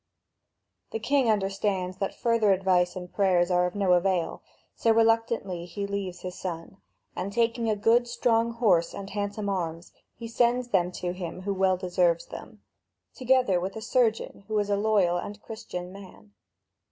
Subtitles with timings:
[0.91, 4.41] The king understands that further advice and prayers are of no avail,
[4.73, 6.77] so reluctantly he leaves his son
[7.15, 11.53] and, taking a good, strong horse and handsome arms, he sends them to him who
[11.53, 12.63] well deserves them,
[13.13, 16.33] together with a surgeon who was a loyal and Christian man.